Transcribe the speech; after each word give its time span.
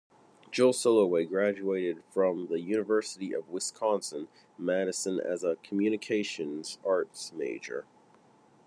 Jill 0.51 0.73
Soloway 0.73 1.29
graduated 1.29 2.03
from 2.09 2.47
the 2.47 2.59
University 2.59 3.33
of 3.33 3.49
Wisconsin-Madison 3.51 5.19
as 5.19 5.43
a 5.43 5.57
communications 5.57 6.79
arts 6.83 7.31
major. 7.33 7.85